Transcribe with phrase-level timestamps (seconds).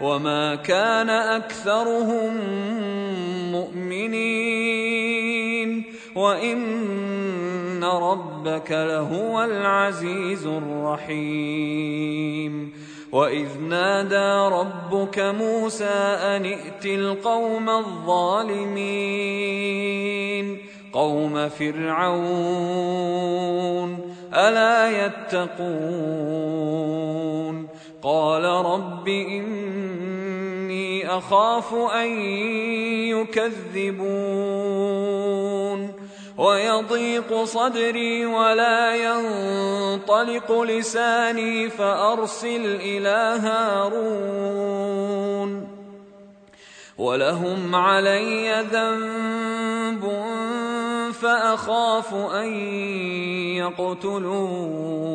[0.00, 2.36] وما كان أكثرهم
[3.52, 5.04] مؤمنين
[6.16, 11.94] وإن ربك لهو العزيز الرحيم
[13.12, 15.84] وإذ نادى ربك موسى
[16.34, 19.14] أن ائت القوم الظالمين
[20.92, 22.94] قوم فرعون
[24.34, 26.54] ألا يتقون
[28.04, 32.08] قال رب إني أخاف أن
[33.80, 35.24] يكذبون
[36.38, 44.94] ويضيق صدري ولا ينطلق لساني فأرسل إلى هارون
[46.98, 50.24] ولهم علي ذنب
[51.12, 52.54] فأخاف أن
[53.56, 55.14] يقتلون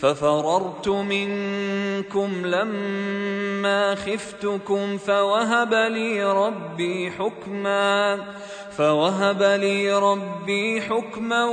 [0.00, 8.18] ففررت منكم لما خفتكم فوهب لي ربي حكما
[8.76, 11.44] فوهب لي ربي حكما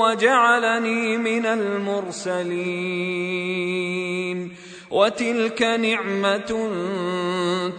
[0.00, 2.54] وجعلني من المرسلين.
[4.94, 6.70] وتلك نعمة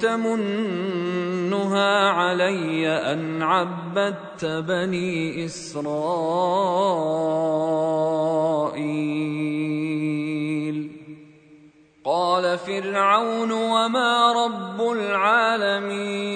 [0.01, 5.85] تمنها علي أن عبدت بني إسرائيل.
[12.05, 16.35] قال فرعون وما رب العالمين.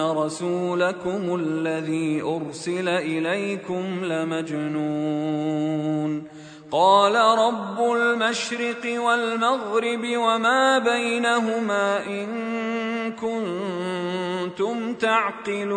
[0.00, 5.60] رسولكم الذي ارسل اليكم لمجنون.
[6.72, 12.28] قال رب المشرق والمغرب وما بينهما ان
[13.12, 15.70] كنتم تعقلون.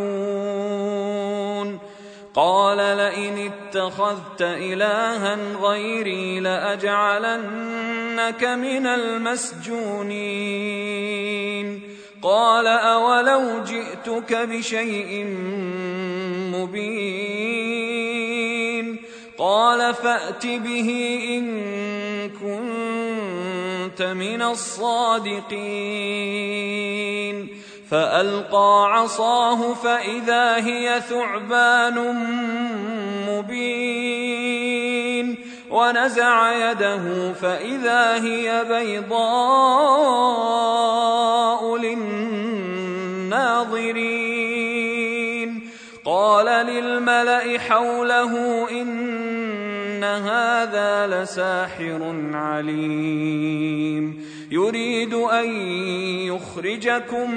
[2.34, 9.54] قال لئن اتخذت الها غيري لاجعلنك من المسجونين.
[12.24, 15.25] قال أولو جئتك بشيء
[16.54, 17.54] مبين
[19.38, 21.64] قال فأت به إن
[22.30, 25.54] كنت من الصادقين
[27.92, 31.98] فألقى عصاه فإذا هي ثعبان
[33.30, 34.74] مبين
[35.72, 40.04] ونزع يده فإذا هي بيضاء
[43.71, 45.60] للناظرين
[46.06, 54.25] قال للملأ حوله إن هذا لساحر عليم.
[54.51, 55.50] يريد أن
[56.27, 57.31] يخرجكم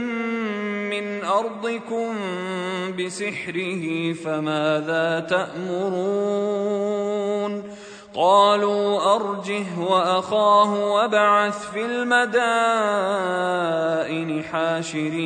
[0.91, 2.17] من أرضكم
[2.99, 6.77] بسحره فماذا تأمرون؟
[8.17, 12.23] قالوا أرجه وأخاه وابعث في المدائن
[14.43, 15.17] حاشرين.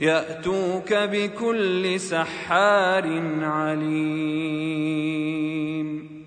[0.00, 4.50] يأتوك بكل سحار عليم.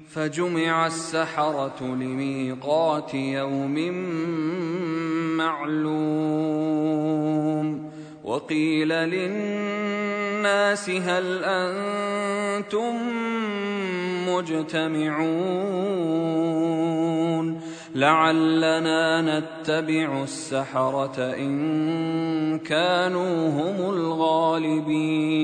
[0.09, 3.75] فجمع السحرة لميقات يوم
[5.37, 5.93] معلوم.
[8.23, 12.95] وقيل للناس هل أنتم
[14.27, 15.73] مجتمعون
[17.95, 25.43] لعلنا نتبع السحرة إن كانوا هم الغالبين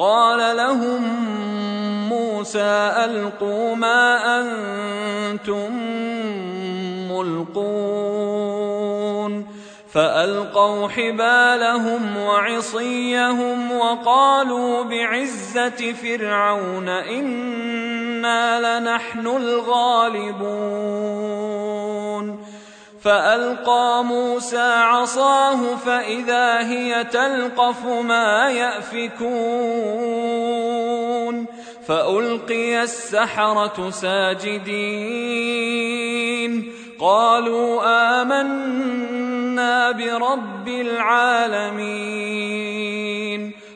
[0.00, 1.02] قال لهم
[2.08, 5.72] موسى ألقوا ما أنتم
[7.12, 8.80] ملقون.
[9.92, 20.40] فألقوا حبالهم وعصيهم وقالوا بعزة فرعون إنا لنحن الغالبون.
[23.02, 29.20] فألقى موسى عصاه فإذا هي تلقف ما يأفكون
[31.86, 35.10] فألقي السحرة ساجدين
[37.00, 37.82] قالوا
[38.22, 42.20] آمنا برب العالمين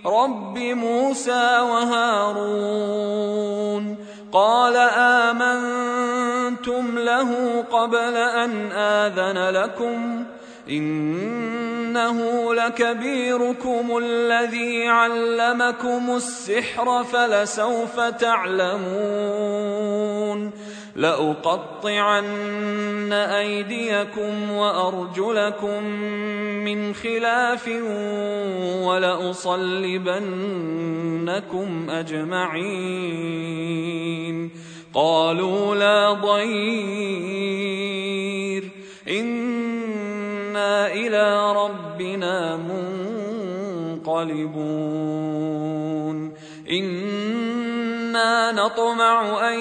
[0.07, 3.25] رب موسى وهارون
[4.35, 4.77] قال
[5.31, 7.31] آمنتم له
[7.71, 10.25] قبل أن آذن لكم
[10.71, 19.65] إنه لكبيركم الذي علمكم السحر فلسوف تعلمون
[20.97, 25.85] لأقطعن أيديكم وأرجلكم
[26.65, 27.69] من خلاف
[28.83, 29.41] ولأصلبنكم
[31.91, 33.45] أجمعين
[34.95, 37.45] قالوا لا ضير
[39.09, 39.84] أنا
[40.87, 44.45] إلى ربنا منقلبون
[48.15, 49.59] أنا نطمع ان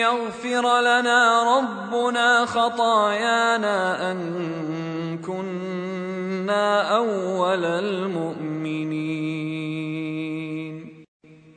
[0.00, 1.20] يغفر لنا
[1.58, 4.18] ربنا خطايانا ان
[5.18, 9.59] كنا اول المؤمنين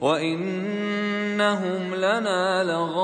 [0.00, 2.98] وانهم لنا لغائظون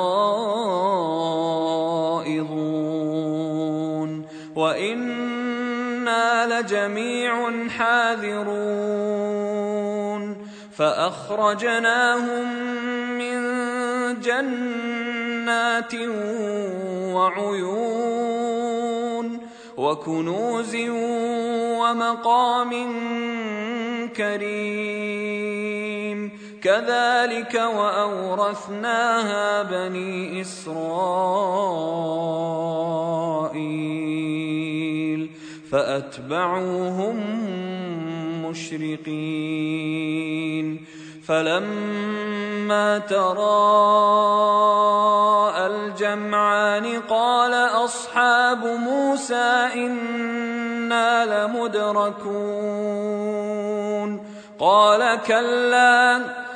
[4.57, 8.55] وأنا لجميع حاذرون
[10.77, 12.47] فاخرجناهم
[13.19, 13.41] من
[14.21, 15.95] جنات
[17.15, 17.95] وعيون
[19.77, 20.77] وكنوز
[21.81, 22.71] ومقام
[24.17, 26.04] كريم
[26.65, 30.81] كذلك وأورثناها بني إسرائيل
[35.71, 37.17] فأتبعوهم
[38.47, 39.75] مشرقين
[41.27, 43.45] فلما تراءى
[45.67, 47.55] الجمعان قال
[47.85, 53.05] أصحاب موسى إنا لمدركون
[54.59, 56.44] قال كلا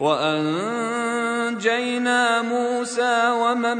[0.00, 1.82] وأنجينا
[2.42, 3.78] موسى ومن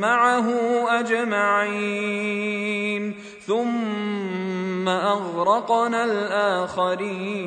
[0.00, 0.48] معه
[1.00, 2.42] أجمعين
[3.46, 7.42] ثم أغرقنا الآخرين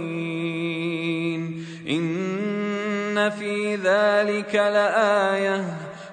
[1.89, 5.65] إن في ذلك لآية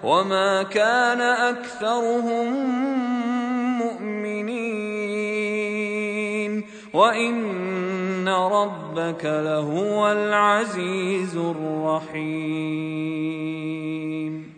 [0.04, 2.46] وما كان أكثرهم
[3.78, 4.82] مؤمنين
[6.92, 7.81] وإن
[8.28, 12.82] ربك لهو العزيز الرحيم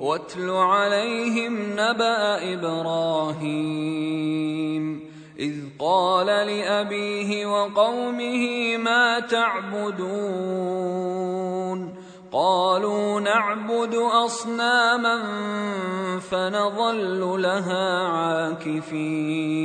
[0.01, 4.05] واتل عليهم نبا إبراهيم
[5.39, 10.75] اذ قال لابيه وقومه ما تعبدون
[12.33, 15.23] قالوا نعبد اصناما
[16.19, 19.65] فنظل لها عاكفين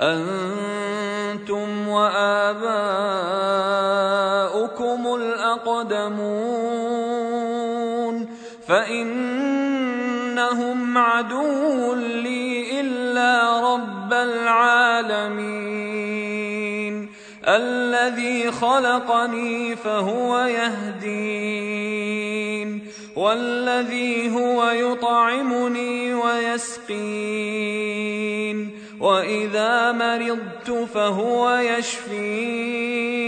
[0.00, 2.76] أنتم وآباؤكم
[5.14, 6.56] الأقدمون
[8.68, 9.78] فإنهم
[10.98, 15.56] عدو لي إلا رب العالمين
[17.48, 21.76] الذي خلقني فهو يهدين
[23.16, 27.46] والذي هو يطعمني ويسقين
[29.00, 33.26] وإذا مرضت فهو يشفين.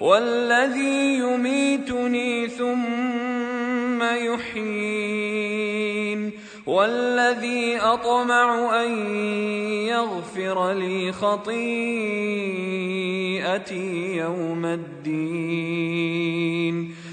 [0.00, 5.50] والذي يميتني ثم يحيين.
[6.66, 8.90] والذي أطمع أن
[9.86, 11.56] يغفر لي خطيئتي
[14.16, 16.20] يوم الدين.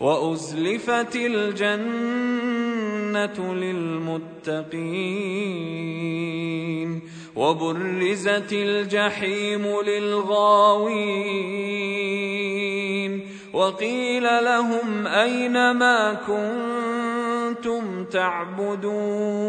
[0.00, 1.54] وأزلفت الجنة
[3.54, 4.76] للمتقين
[7.36, 11.36] وبرزت الجحيم للغاوين
[13.52, 17.05] وقيل لهم أين ما كنتم
[18.10, 19.46] تعبدون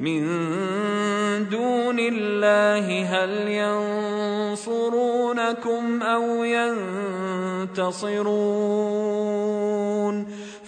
[0.00, 0.22] من
[1.48, 3.48] دون الله هل
[4.56, 8.36] ينصرونكم أو ينتصرون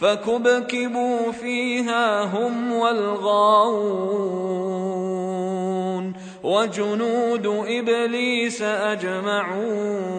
[0.00, 4.48] فكبكبوا فيها هم والغاوون
[6.42, 10.18] وجنود إبليس أجمعون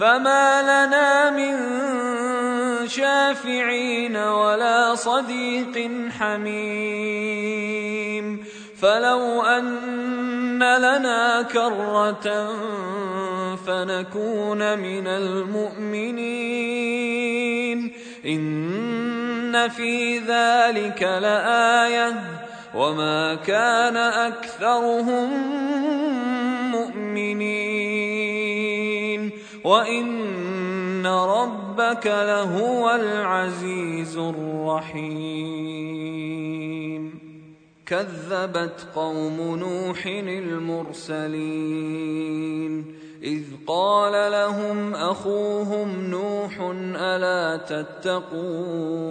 [0.00, 1.56] فما لنا من
[2.88, 7.60] شافعين ولا صديق حميم
[8.80, 12.56] فلو أن لنا كرة
[13.66, 16.20] فنكون من المؤمنين
[18.26, 22.20] إن في ذلك لآية
[22.74, 25.30] وما كان أكثرهم
[26.70, 27.89] مؤمنين
[29.64, 35.50] وإن ربك لهو العزيز الرحيم
[37.86, 41.40] كذبت قوم نوح المرسلين
[43.22, 46.60] إذ قال لهم أخوهم نوح
[46.96, 49.10] ألا تتقون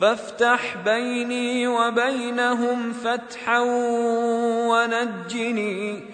[0.00, 3.60] فافتح بيني وبينهم فتحا
[4.70, 6.13] ونجني.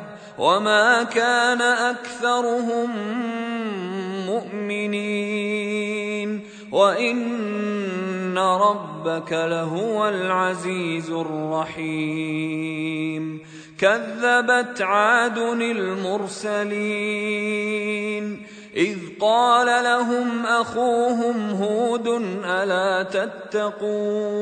[0.37, 2.89] وما كان اكثرهم
[4.25, 5.61] مؤمنين
[6.71, 12.61] وان ربك لهو العزيز الرحيم
[13.79, 17.01] كذبت عاد المرسلين
[18.75, 22.07] اذ قال لهم اخوهم هود
[22.45, 24.41] الا تتقون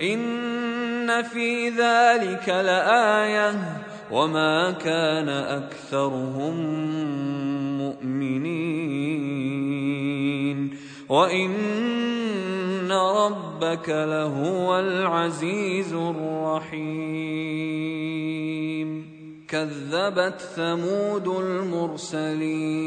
[0.00, 6.54] إن في ذلك لآية وما كان أكثرهم
[7.78, 9.16] مؤمنين
[11.08, 17.46] وإن ربك لهو العزيز الرحيم
[19.48, 22.86] كذبت ثمود المرسلين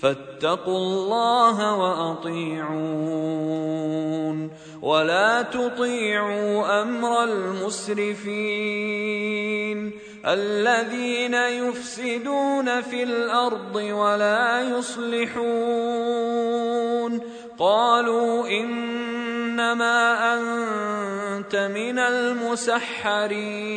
[0.00, 3.16] فاتقوا الله وأطيعون
[4.82, 8.66] ولا تطيعوا أمر المسرفين
[10.26, 15.56] الذين يفسدون في الأرض ولا يصلحون
[17.58, 23.76] قالوا إنما أنت من المسحرين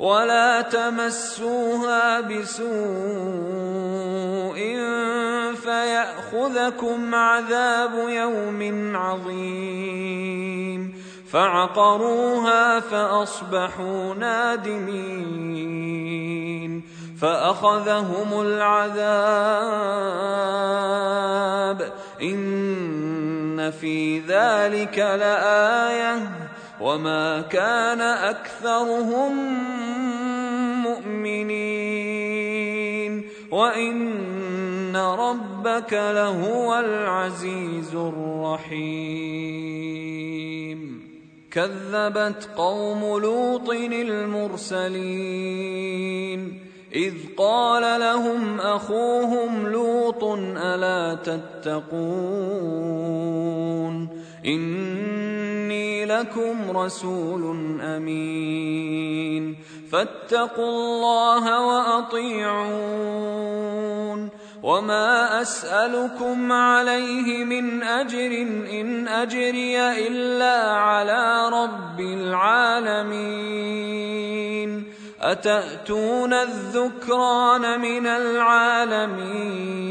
[0.00, 2.68] ولا تمسوها بسوء
[5.54, 10.94] فيأخذكم عذاب يوم عظيم.
[11.32, 15.40] فعقروها فأصبحوا نادمين.
[17.20, 19.00] فأخذهم العذاب.
[22.22, 26.49] إن في ذلك لآية.
[26.80, 29.32] وما كان اكثرهم
[30.82, 32.00] مؤمنين
[33.50, 39.40] وان ربك لهو العزيز الرحيم
[41.50, 45.50] كذبت قوم لوط المرسلين
[46.94, 52.80] اذ قال لهم اخوهم لوط الا تتقون
[54.46, 59.56] إني لكم رسول أمين.
[59.92, 63.40] فاتقوا الله وأطيعون.
[64.62, 68.46] وما أسألكم عليه من أجر
[68.80, 73.40] إن أجري إلا على رب العالمين.
[75.20, 79.90] أتأتون الذكران من العالمين.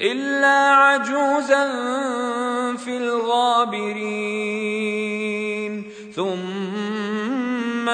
[0.00, 1.72] إلا عجوزا
[2.76, 4.32] في الغابرين.
[6.14, 6.51] ثم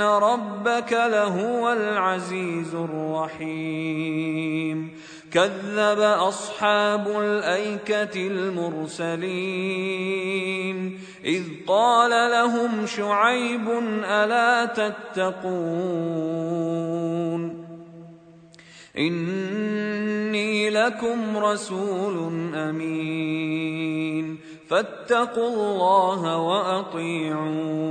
[0.00, 4.20] ان ربك لهو العزيز الرحيم
[5.32, 9.40] كذب اصحاب الايكه المرسلين
[11.24, 13.68] اذ قال لهم شعيب
[14.04, 15.60] الا تتقون
[18.98, 27.90] اني لكم رسول امين فاتقوا الله واطيعون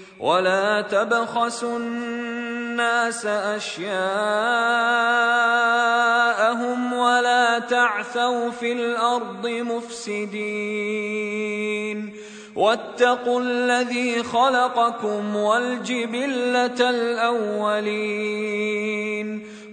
[0.21, 4.03] ولا تبخسوا الناس اشياءهم
[6.93, 10.61] ولا تعثوا في الأرض مفسدين
[12.55, 18.41] واتقوا الذي خلقكم والجبله الاولين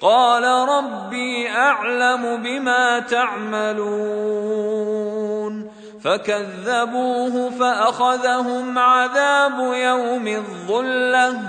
[0.00, 3.86] قال ربي أعلم بما تعملون.
[6.04, 11.40] فكذبوه فأخذهم عذاب يوم الظلة.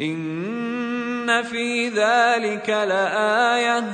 [0.00, 3.84] إن في ذلك لآية.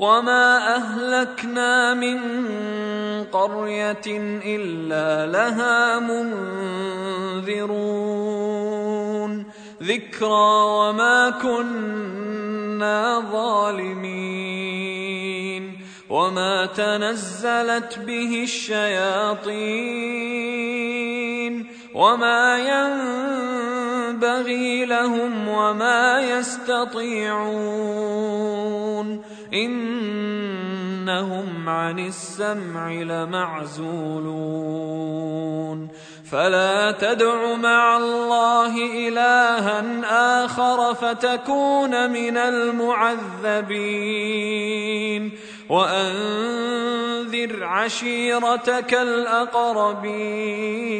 [0.00, 2.18] وما اهلكنا من
[3.24, 4.06] قريه
[4.44, 7.60] الا لها منذرون
[9.82, 14.70] ذكرى وما كنا ظالمين
[16.10, 19.60] وما تنزلت به الشياطين
[21.94, 22.58] وما
[24.10, 27.90] ينبغي لهم وما يستطيعون
[29.54, 34.60] إنهم عن السمع لمعزولون.
[36.30, 38.76] فلا تدع مع الله
[39.08, 43.60] إلها آخر فتكون من المعذبين.
[45.70, 50.99] وأنذر عشيرتك الأقربين.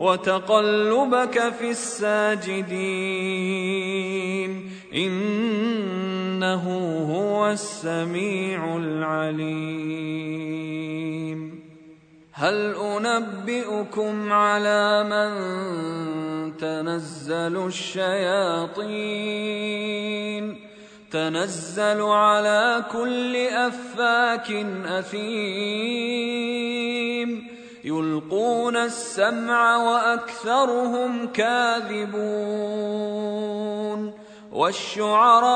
[0.00, 2.76] وتقلبك في الساجدين.
[4.94, 6.64] إنه
[7.14, 9.96] هو السميع العليم.
[12.32, 15.30] هل أنبئكم على من
[16.56, 18.86] تنزل الشياطين؟
[21.10, 24.50] تنزل على كل أفاك
[24.86, 25.96] أثيم.
[27.86, 32.16] يلقون السمع وأكثرهم كاذبون
[34.52, 35.46] والشعراء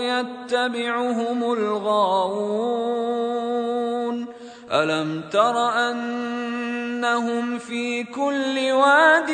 [0.00, 2.78] يتبعهم الغاوون
[4.72, 9.30] ألم تر أنهم في كل واد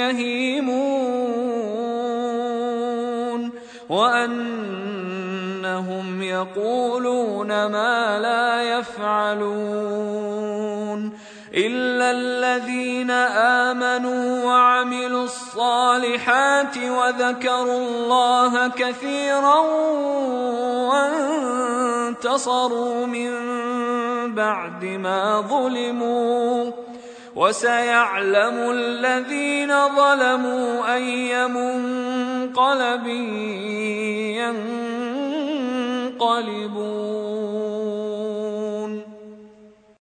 [0.00, 1.00] يهيمون
[3.88, 4.79] وانهم
[6.30, 10.30] يقولون ما لا يفعلون
[11.54, 13.10] إلا الذين
[13.70, 19.58] آمنوا وعملوا الصالحات وذكروا الله كثيرا
[22.10, 23.30] وانتصروا من
[24.34, 26.70] بعد ما ظلموا
[27.36, 33.06] وسيعلم الذين ظلموا أي منقلب
[36.20, 37.69] ينقلبون